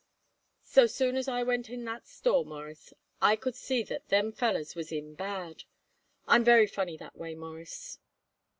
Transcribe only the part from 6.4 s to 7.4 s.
very funny that way,